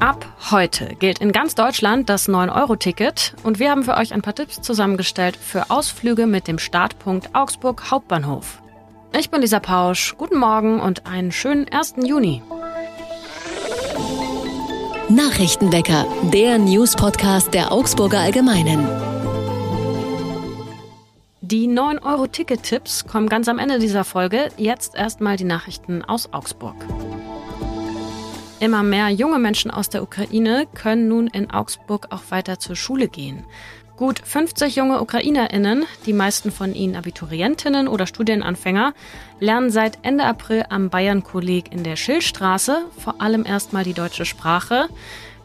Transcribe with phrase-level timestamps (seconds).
[0.00, 4.34] Ab heute gilt in ganz Deutschland das 9-Euro-Ticket und wir haben für euch ein paar
[4.34, 8.62] Tipps zusammengestellt für Ausflüge mit dem Startpunkt Augsburg Hauptbahnhof.
[9.18, 10.14] Ich bin Lisa Pausch.
[10.16, 11.94] Guten Morgen und einen schönen 1.
[12.04, 12.42] Juni.
[15.08, 18.86] Nachrichtenwecker, der News-Podcast der Augsburger Allgemeinen.
[21.40, 24.50] Die 9-Euro-Ticket-Tipps kommen ganz am Ende dieser Folge.
[24.58, 26.76] Jetzt erstmal die Nachrichten aus Augsburg.
[28.60, 33.06] Immer mehr junge Menschen aus der Ukraine können nun in Augsburg auch weiter zur Schule
[33.06, 33.44] gehen.
[33.96, 38.94] Gut 50 junge Ukrainerinnen, die meisten von ihnen Abiturientinnen oder Studienanfänger,
[39.38, 44.88] lernen seit Ende April am Bayern-Kolleg in der Schillstraße vor allem erstmal die deutsche Sprache.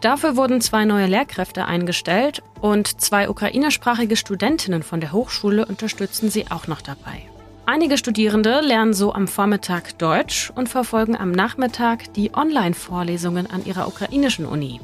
[0.02, 6.50] Dafür wurden zwei neue Lehrkräfte eingestellt und zwei ukrainersprachige Studentinnen von der Hochschule unterstützen sie
[6.50, 7.33] auch noch dabei.
[7.66, 13.88] Einige Studierende lernen so am Vormittag Deutsch und verfolgen am Nachmittag die Online-Vorlesungen an ihrer
[13.88, 14.82] ukrainischen Uni.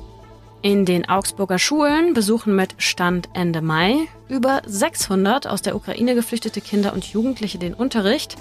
[0.62, 6.62] In den Augsburger Schulen besuchen mit Stand Ende Mai über 600 aus der Ukraine geflüchtete
[6.62, 8.38] Kinder und Jugendliche den Unterricht.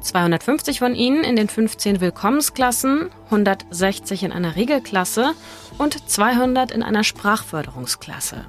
[0.00, 5.32] 250 von ihnen in den 15 Willkommensklassen, 160 in einer Regelklasse
[5.78, 8.44] und 200 in einer Sprachförderungsklasse.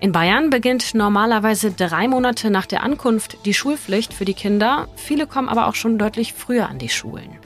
[0.00, 4.88] In Bayern beginnt normalerweise drei Monate nach der Ankunft die Schulpflicht für die Kinder.
[4.96, 7.38] Viele kommen aber auch schon deutlich früher an die Schulen.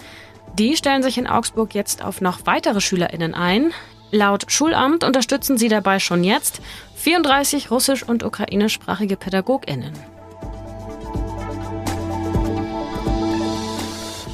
[0.56, 3.72] Die stellen sich in Augsburg jetzt auf noch weitere SchülerInnen ein.
[4.12, 6.60] Laut Schulamt unterstützen sie dabei schon jetzt
[6.94, 10.13] 34 russisch- und ukrainischsprachige PädagogInnen.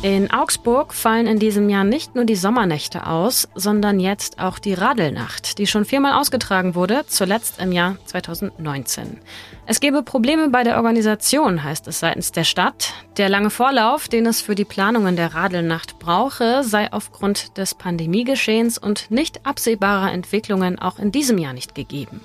[0.03, 4.73] In Augsburg fallen in diesem Jahr nicht nur die Sommernächte aus, sondern jetzt auch die
[4.73, 9.19] Radelnacht, die schon viermal ausgetragen wurde, zuletzt im Jahr 2019.
[9.67, 12.95] Es gebe Probleme bei der Organisation, heißt es seitens der Stadt.
[13.19, 18.79] Der lange Vorlauf, den es für die Planungen der Radelnacht brauche, sei aufgrund des Pandemiegeschehens
[18.79, 22.23] und nicht absehbarer Entwicklungen auch in diesem Jahr nicht gegeben.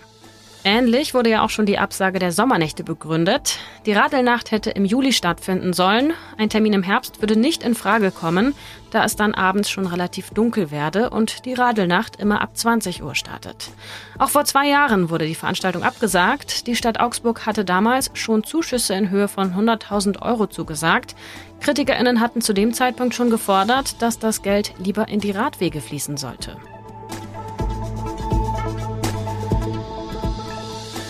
[0.68, 3.60] Ähnlich wurde ja auch schon die Absage der Sommernächte begründet.
[3.86, 6.14] Die Radelnacht hätte im Juli stattfinden sollen.
[6.40, 8.56] Ein Termin im Herbst würde nicht in Frage kommen,
[8.90, 13.14] da es dann abends schon relativ dunkel werde und die Radelnacht immer ab 20 Uhr
[13.14, 13.70] startet.
[14.18, 16.66] Auch vor zwei Jahren wurde die Veranstaltung abgesagt.
[16.66, 21.16] Die Stadt Augsburg hatte damals schon Zuschüsse in Höhe von 100.000 Euro zugesagt.
[21.62, 26.18] KritikerInnen hatten zu dem Zeitpunkt schon gefordert, dass das Geld lieber in die Radwege fließen
[26.18, 26.58] sollte.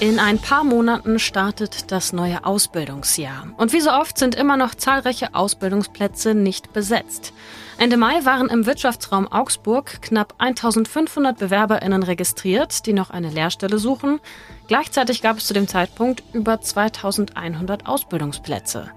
[0.02, 3.48] In ein paar Monaten startet das neue Ausbildungsjahr.
[3.56, 7.32] Und wie so oft sind immer noch zahlreiche Ausbildungsplätze nicht besetzt.
[7.78, 14.20] Ende Mai waren im Wirtschaftsraum Augsburg knapp 1500 Bewerberinnen registriert, die noch eine Lehrstelle suchen.
[14.68, 18.92] Gleichzeitig gab es zu dem Zeitpunkt über 2100 Ausbildungsplätze.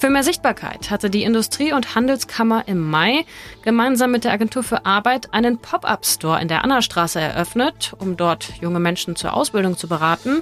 [0.00, 3.26] Für mehr Sichtbarkeit hatte die Industrie- und Handelskammer im Mai
[3.60, 8.80] gemeinsam mit der Agentur für Arbeit einen Pop-up-Store in der Annastraße eröffnet, um dort junge
[8.80, 10.40] Menschen zur Ausbildung zu beraten.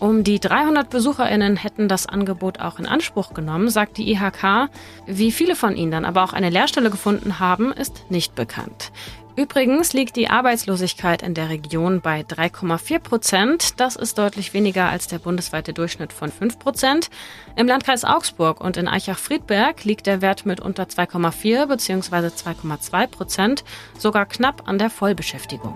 [0.00, 4.70] Um die 300 BesucherInnen hätten das Angebot auch in Anspruch genommen, sagt die IHK.
[5.06, 8.90] Wie viele von ihnen dann aber auch eine Lehrstelle gefunden haben, ist nicht bekannt.
[9.36, 13.80] Übrigens liegt die Arbeitslosigkeit in der Region bei 3,4 Prozent.
[13.80, 17.10] Das ist deutlich weniger als der bundesweite Durchschnitt von 5 Prozent.
[17.54, 22.28] Im Landkreis Augsburg und in Eichach-Friedberg liegt der Wert mit unter 2,4 bzw.
[22.28, 23.64] 2,2 Prozent
[23.98, 25.74] sogar knapp an der Vollbeschäftigung.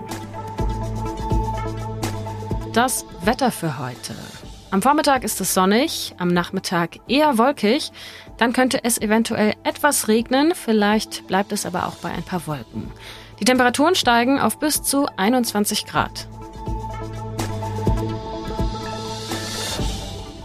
[2.72, 4.14] Das Wetter für heute.
[4.70, 7.90] Am Vormittag ist es sonnig, am Nachmittag eher wolkig.
[8.38, 12.90] Dann könnte es eventuell etwas regnen, vielleicht bleibt es aber auch bei ein paar Wolken.
[13.40, 16.28] Die Temperaturen steigen auf bis zu 21 Grad.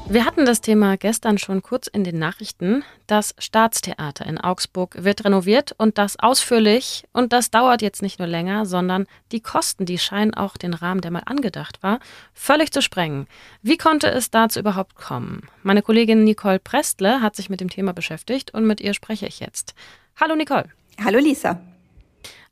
[0.08, 2.86] Wir hatten das Thema gestern schon kurz in den Nachrichten.
[3.06, 7.04] Das Staatstheater in Augsburg wird renoviert und das ausführlich.
[7.12, 11.02] Und das dauert jetzt nicht nur länger, sondern die Kosten, die scheinen auch den Rahmen,
[11.02, 12.00] der mal angedacht war,
[12.34, 13.28] völlig zu sprengen.
[13.62, 15.50] Wie konnte es dazu überhaupt kommen?
[15.64, 19.42] Meine Kollegin Nicole Prestle hat sich mit dem Thema beschäftigt und mit ihr spreche ich
[19.42, 19.74] jetzt.
[20.16, 20.70] Hallo Nicole.
[21.04, 21.60] Hallo Lisa.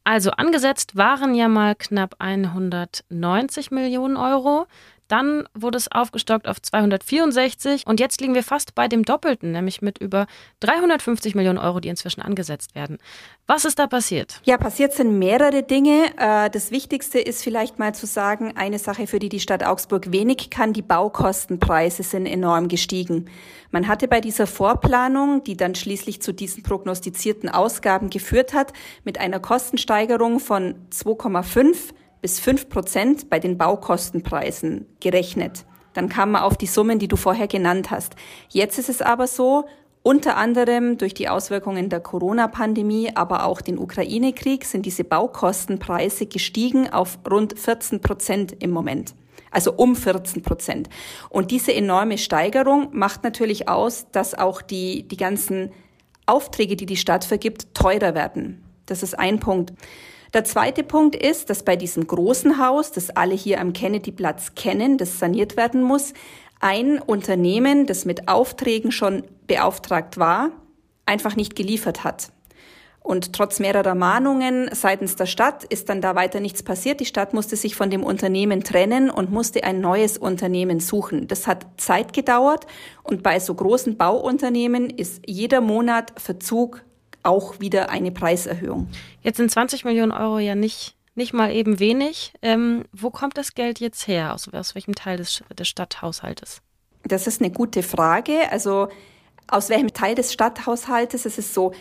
[0.05, 4.67] Also angesetzt waren ja mal knapp 190 Millionen Euro.
[5.07, 9.81] Dann wurde es aufgestockt auf 264 und jetzt liegen wir fast bei dem Doppelten, nämlich
[9.81, 10.27] mit über
[10.61, 12.97] 350 Millionen Euro, die inzwischen angesetzt werden.
[13.45, 14.39] Was ist da passiert?
[14.43, 16.13] Ja, passiert sind mehrere Dinge.
[16.17, 20.11] Äh, das Wichtigste ist vielleicht mal zu sagen, eine Sache, für die die Stadt Augsburg
[20.11, 23.29] wenig kann, die Baukostenpreise sind enorm gestiegen.
[23.71, 28.71] Man hatte bei dieser Vorplanung, die dann schließlich zu diesen prognostizierten Ausgaben geführt hat,
[29.03, 35.65] mit einer Kostensteigerung von 2,5 bis fünf Prozent bei den Baukostenpreisen gerechnet.
[35.93, 38.15] Dann kam man auf die Summen, die du vorher genannt hast.
[38.47, 39.65] Jetzt ist es aber so,
[40.05, 46.91] Unter anderem durch die Auswirkungen der Corona-Pandemie, aber auch den Ukraine-Krieg sind diese Baukostenpreise gestiegen
[46.91, 49.15] auf rund 14 Prozent im Moment.
[49.49, 50.89] Also um 14 Prozent.
[51.29, 55.71] Und diese enorme Steigerung macht natürlich aus, dass auch die, die ganzen
[56.25, 58.61] Aufträge, die die Stadt vergibt, teurer werden.
[58.85, 59.71] Das ist ein Punkt.
[60.33, 64.97] Der zweite Punkt ist, dass bei diesem großen Haus, das alle hier am Kennedy-Platz kennen,
[64.97, 66.13] das saniert werden muss,
[66.59, 70.49] ein Unternehmen, das mit Aufträgen schon beauftragt war,
[71.05, 72.31] einfach nicht geliefert hat.
[73.03, 77.01] Und trotz mehrerer Mahnungen seitens der Stadt ist dann da weiter nichts passiert.
[77.01, 81.27] Die Stadt musste sich von dem Unternehmen trennen und musste ein neues Unternehmen suchen.
[81.27, 82.65] Das hat Zeit gedauert
[83.03, 86.81] und bei so großen Bauunternehmen ist jeder Monat Verzug
[87.23, 88.89] auch wieder eine Preiserhöhung.
[89.21, 92.33] Jetzt sind 20 Millionen Euro ja nicht nicht mal eben wenig.
[92.41, 94.33] Ähm, wo kommt das Geld jetzt her?
[94.33, 96.61] Aus, aus welchem Teil des, des Stadthaushaltes?
[97.03, 98.51] Das ist eine gute Frage.
[98.51, 98.87] Also
[99.47, 101.25] aus welchem Teil des Stadthaushaltes?
[101.25, 101.73] Es ist so,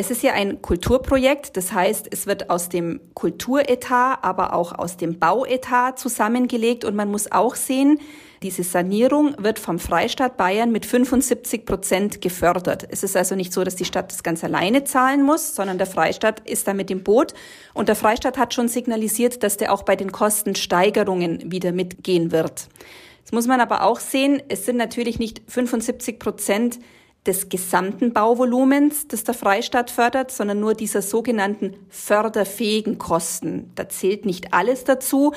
[0.00, 4.96] es ist ja ein Kulturprojekt, das heißt, es wird aus dem Kulturetat, aber auch aus
[4.96, 8.00] dem Bauetat zusammengelegt und man muss auch sehen,
[8.42, 12.86] diese Sanierung wird vom Freistaat Bayern mit 75 Prozent gefördert.
[12.88, 15.86] Es ist also nicht so, dass die Stadt das ganz alleine zahlen muss, sondern der
[15.86, 17.34] Freistaat ist da mit dem Boot.
[17.74, 22.70] Und der Freistaat hat schon signalisiert, dass der auch bei den Kostensteigerungen wieder mitgehen wird.
[23.18, 26.78] Jetzt muss man aber auch sehen, es sind natürlich nicht 75 Prozent
[27.26, 33.72] des gesamten Bauvolumens, das der Freistaat fördert, sondern nur dieser sogenannten förderfähigen Kosten.
[33.74, 35.32] Da zählt nicht alles dazu.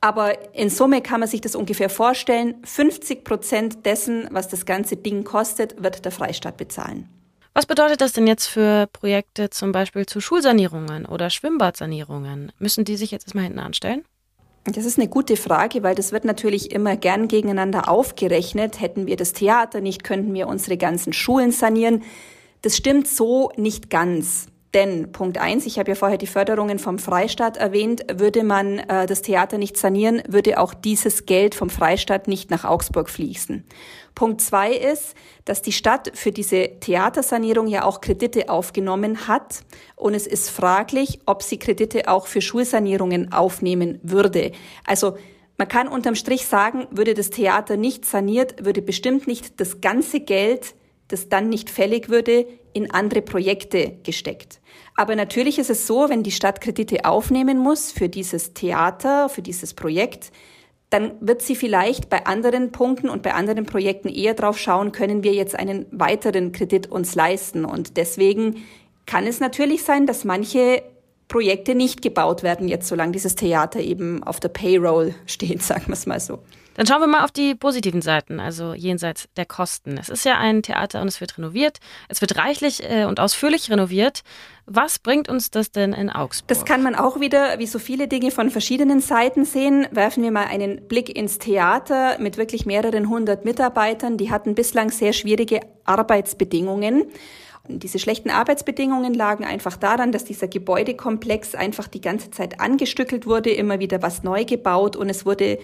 [0.00, 2.56] Aber in Summe kann man sich das ungefähr vorstellen.
[2.64, 7.08] 50 Prozent dessen, was das ganze Ding kostet, wird der Freistaat bezahlen.
[7.54, 12.50] Was bedeutet das denn jetzt für Projekte zum Beispiel zu Schulsanierungen oder Schwimmbadsanierungen?
[12.58, 14.04] Müssen die sich jetzt erstmal hinten anstellen?
[14.64, 18.80] Das ist eine gute Frage, weil das wird natürlich immer gern gegeneinander aufgerechnet.
[18.80, 22.02] Hätten wir das Theater nicht, könnten wir unsere ganzen Schulen sanieren.
[22.62, 24.46] Das stimmt so nicht ganz.
[24.74, 29.06] Denn Punkt eins, ich habe ja vorher die Förderungen vom Freistaat erwähnt, würde man äh,
[29.06, 33.64] das Theater nicht sanieren, würde auch dieses Geld vom Freistaat nicht nach Augsburg fließen.
[34.14, 35.14] Punkt zwei ist,
[35.44, 39.62] dass die Stadt für diese Theatersanierung ja auch Kredite aufgenommen hat
[39.94, 44.52] und es ist fraglich, ob sie Kredite auch für Schulsanierungen aufnehmen würde.
[44.86, 45.16] Also
[45.58, 50.20] man kann unterm Strich sagen, würde das Theater nicht saniert, würde bestimmt nicht das ganze
[50.20, 50.74] Geld
[51.12, 54.60] das dann nicht fällig würde, in andere Projekte gesteckt.
[54.96, 59.42] Aber natürlich ist es so, wenn die Stadt Kredite aufnehmen muss für dieses Theater, für
[59.42, 60.32] dieses Projekt,
[60.90, 65.22] dann wird sie vielleicht bei anderen Punkten und bei anderen Projekten eher drauf schauen, können
[65.22, 67.64] wir jetzt einen weiteren Kredit uns leisten.
[67.64, 68.64] Und deswegen
[69.06, 70.82] kann es natürlich sein, dass manche
[71.32, 75.94] Projekte nicht gebaut werden, jetzt solange dieses Theater eben auf der Payroll steht, sagen wir
[75.94, 76.40] es mal so.
[76.74, 79.98] Dann schauen wir mal auf die positiven Seiten, also jenseits der Kosten.
[79.98, 81.78] Es ist ja ein Theater und es wird renoviert.
[82.08, 84.22] Es wird reichlich äh, und ausführlich renoviert.
[84.64, 86.48] Was bringt uns das denn in Augsburg?
[86.48, 89.86] Das kann man auch wieder, wie so viele Dinge, von verschiedenen Seiten sehen.
[89.90, 94.16] Werfen wir mal einen Blick ins Theater mit wirklich mehreren hundert Mitarbeitern.
[94.16, 97.04] Die hatten bislang sehr schwierige Arbeitsbedingungen.
[97.68, 103.50] Diese schlechten Arbeitsbedingungen lagen einfach daran, dass dieser Gebäudekomplex einfach die ganze Zeit angestückelt wurde,
[103.50, 105.58] immer wieder was neu gebaut und es wurde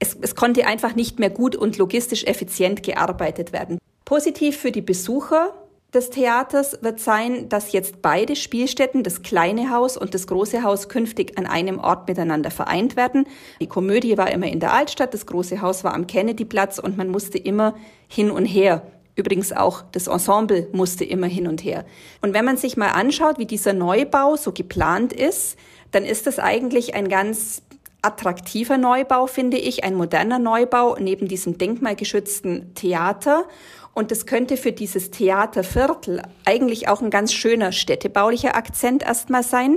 [0.00, 3.78] es, es konnte einfach nicht mehr gut und logistisch effizient gearbeitet werden.
[4.04, 5.54] Positiv für die Besucher
[5.92, 10.88] des Theaters wird sein, dass jetzt beide Spielstätten, das kleine Haus und das große Haus,
[10.88, 13.26] künftig an einem Ort miteinander vereint werden.
[13.60, 17.08] Die Komödie war immer in der Altstadt, das große Haus war am Kennedyplatz und man
[17.08, 17.74] musste immer
[18.08, 18.82] hin und her.
[19.20, 21.84] Übrigens auch das Ensemble musste immer hin und her.
[22.22, 25.58] Und wenn man sich mal anschaut, wie dieser Neubau so geplant ist,
[25.90, 27.60] dann ist das eigentlich ein ganz
[28.00, 33.44] attraktiver Neubau, finde ich, ein moderner Neubau neben diesem denkmalgeschützten Theater.
[33.92, 39.76] Und das könnte für dieses Theaterviertel eigentlich auch ein ganz schöner städtebaulicher Akzent erstmal sein.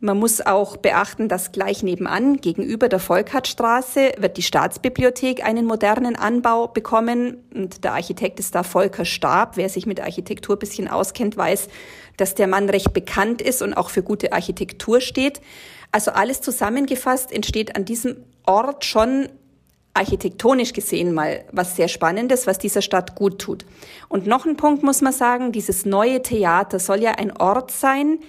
[0.00, 6.14] Man muss auch beachten, dass gleich nebenan, gegenüber der Volkertstraße, wird die Staatsbibliothek einen modernen
[6.14, 7.38] Anbau bekommen.
[7.52, 9.56] Und der Architekt ist da Volker Stab.
[9.56, 11.68] Wer sich mit Architektur ein bisschen auskennt, weiß,
[12.16, 15.40] dass der Mann recht bekannt ist und auch für gute Architektur steht.
[15.90, 19.28] Also alles zusammengefasst entsteht an diesem Ort schon
[19.94, 23.66] architektonisch gesehen mal was sehr Spannendes, was dieser Stadt gut tut.
[24.08, 28.20] Und noch ein Punkt muss man sagen, dieses neue Theater soll ja ein Ort sein,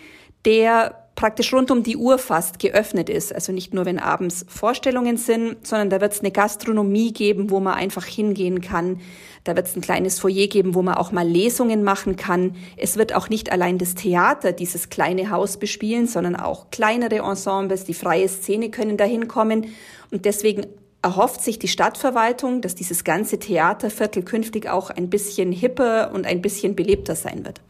[0.45, 3.33] der praktisch rund um die Uhr fast geöffnet ist.
[3.33, 7.59] Also nicht nur, wenn abends Vorstellungen sind, sondern da wird es eine Gastronomie geben, wo
[7.59, 9.01] man einfach hingehen kann.
[9.43, 12.55] Da wird es ein kleines Foyer geben, wo man auch mal Lesungen machen kann.
[12.77, 17.83] Es wird auch nicht allein das Theater dieses kleine Haus bespielen, sondern auch kleinere Ensembles,
[17.83, 19.67] die freie Szene können da hinkommen.
[20.11, 20.67] Und deswegen
[21.01, 26.41] erhofft sich die Stadtverwaltung, dass dieses ganze Theaterviertel künftig auch ein bisschen hipper und ein
[26.41, 27.61] bisschen belebter sein wird.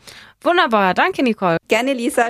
[0.41, 1.57] Wunderbar, danke Nicole.
[1.67, 2.29] Gerne, Lisa.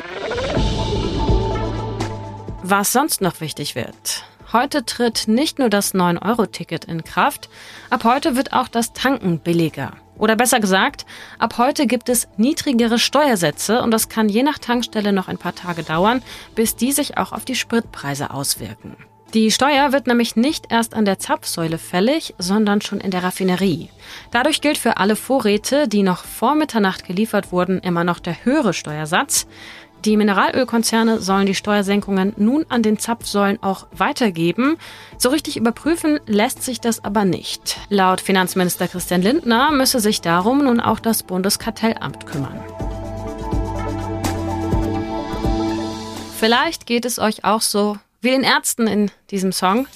[2.71, 4.25] Was sonst noch wichtig wird.
[4.53, 7.49] Heute tritt nicht nur das 9-Euro-Ticket in Kraft,
[7.89, 9.93] ab heute wird auch das Tanken billiger.
[10.19, 11.07] Oder besser gesagt,
[11.39, 15.55] ab heute gibt es niedrigere Steuersätze und das kann je nach Tankstelle noch ein paar
[15.55, 16.21] Tage dauern,
[16.53, 18.95] bis die sich auch auf die Spritpreise auswirken.
[19.33, 23.89] Die Steuer wird nämlich nicht erst an der Zapfsäule fällig, sondern schon in der Raffinerie.
[24.31, 28.73] Dadurch gilt für alle Vorräte, die noch vor Mitternacht geliefert wurden, immer noch der höhere
[28.73, 29.47] Steuersatz.
[30.05, 34.77] Die Mineralölkonzerne sollen die Steuersenkungen nun an den Zapfsäulen auch weitergeben.
[35.17, 37.77] So richtig überprüfen lässt sich das aber nicht.
[37.89, 42.59] Laut Finanzminister Christian Lindner müsse sich darum nun auch das Bundeskartellamt kümmern.
[46.39, 49.87] Vielleicht geht es euch auch so wie den Ärzten in diesem Song.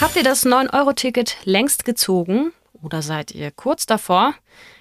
[0.00, 4.32] Habt ihr das 9-Euro-Ticket längst gezogen oder seid ihr kurz davor?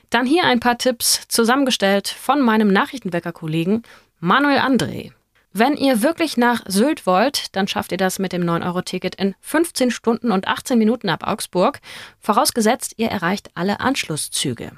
[0.09, 3.83] Dann hier ein paar Tipps zusammengestellt von meinem Nachrichtenwecker-Kollegen
[4.21, 5.11] Manuel André.
[5.51, 9.91] Wenn ihr wirklich nach Sylt wollt, dann schafft ihr das mit dem 9-Euro-Ticket in 15
[9.91, 11.81] Stunden und 18 Minuten ab Augsburg,
[12.21, 14.71] vorausgesetzt ihr erreicht alle Anschlusszüge.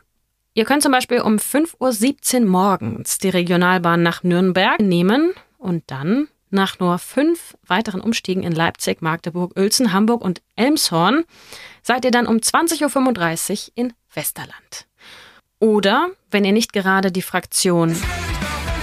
[0.55, 6.29] Ihr könnt zum Beispiel um 5.17 Uhr morgens die Regionalbahn nach Nürnberg nehmen und dann
[6.51, 11.24] nach nur fünf weiteren Umstiegen in Leipzig, Magdeburg, Uelzen, Hamburg und Elmshorn
[11.81, 14.88] seid ihr dann um 20.35 Uhr in Westerland.
[15.60, 17.96] Oder, wenn ihr nicht gerade die Fraktion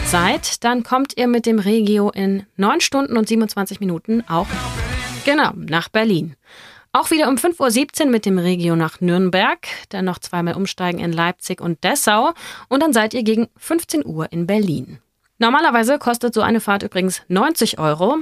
[0.05, 4.47] seid, dann kommt ihr mit dem Regio in 9 Stunden und 27 Minuten auch
[5.25, 6.37] genau nach Berlin.
[6.93, 9.59] Auch wieder um 5.17 Uhr mit dem Regio nach Nürnberg,
[9.91, 12.33] dann noch zweimal umsteigen in Leipzig und Dessau
[12.69, 14.99] und dann seid ihr gegen 15 Uhr in Berlin.
[15.39, 18.19] Normalerweise kostet so eine Fahrt übrigens 90 Euro.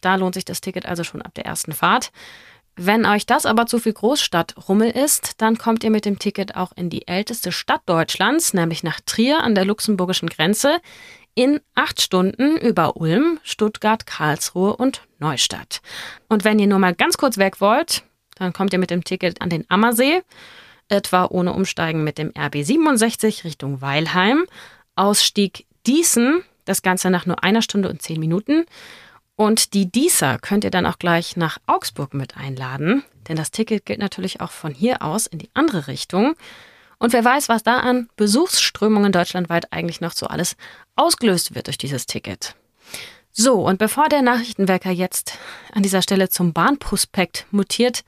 [0.00, 2.10] Da lohnt sich das Ticket also schon ab der ersten Fahrt.
[2.76, 6.72] Wenn euch das aber zu viel Großstadtrummel ist, dann kommt ihr mit dem Ticket auch
[6.74, 10.80] in die älteste Stadt Deutschlands, nämlich nach Trier an der luxemburgischen Grenze,
[11.36, 15.82] in acht Stunden über Ulm, Stuttgart, Karlsruhe und Neustadt.
[16.28, 18.02] Und wenn ihr nur mal ganz kurz weg wollt,
[18.36, 20.22] dann kommt ihr mit dem Ticket an den Ammersee,
[20.88, 24.44] etwa ohne Umsteigen mit dem RB 67 Richtung Weilheim,
[24.96, 28.66] Ausstieg Diesen, das Ganze nach nur einer Stunde und zehn Minuten.
[29.36, 33.84] Und die Dieser könnt ihr dann auch gleich nach Augsburg mit einladen, denn das Ticket
[33.84, 36.34] gilt natürlich auch von hier aus in die andere Richtung.
[36.98, 40.56] Und wer weiß, was da an Besuchsströmungen deutschlandweit eigentlich noch so alles
[40.94, 42.54] ausgelöst wird durch dieses Ticket.
[43.32, 45.38] So, und bevor der Nachrichtenwecker jetzt
[45.72, 48.04] an dieser Stelle zum Bahnprospekt mutiert,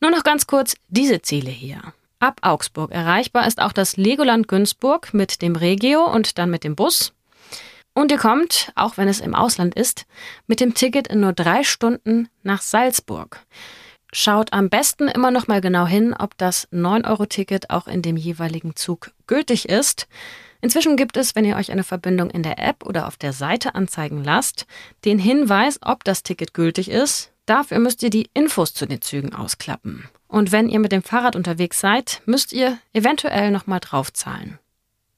[0.00, 1.82] nur noch ganz kurz diese Ziele hier.
[2.20, 6.76] Ab Augsburg erreichbar ist auch das Legoland Günzburg mit dem Regio und dann mit dem
[6.76, 7.12] Bus.
[7.94, 10.06] Und ihr kommt, auch wenn es im Ausland ist,
[10.46, 13.44] mit dem Ticket in nur drei Stunden nach Salzburg.
[14.12, 18.74] Schaut am besten immer noch mal genau hin, ob das 9-Euro-Ticket auch in dem jeweiligen
[18.74, 20.08] Zug gültig ist.
[20.60, 23.74] Inzwischen gibt es, wenn ihr euch eine Verbindung in der App oder auf der Seite
[23.74, 24.66] anzeigen lasst,
[25.04, 27.32] den Hinweis, ob das Ticket gültig ist.
[27.46, 30.08] Dafür müsst ihr die Infos zu den Zügen ausklappen.
[30.28, 34.58] Und wenn ihr mit dem Fahrrad unterwegs seid, müsst ihr eventuell nochmal draufzahlen.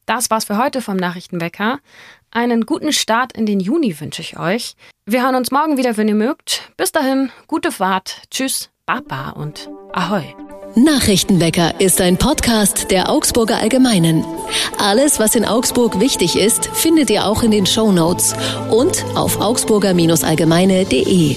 [0.06, 1.78] Das war's für heute vom Nachrichtenwecker.
[2.30, 4.74] Einen guten Start in den Juni wünsche ich euch.
[5.04, 6.72] Wir hören uns morgen wieder, wenn ihr mögt.
[6.76, 8.22] Bis dahin, gute Fahrt.
[8.30, 10.24] Tschüss, Baba und Ahoi.
[10.74, 14.24] Nachrichtenwecker ist ein Podcast der Augsburger Allgemeinen.
[14.78, 18.34] Alles, was in Augsburg wichtig ist, findet ihr auch in den Show Notes
[18.70, 21.36] und auf augsburger-allgemeine.de.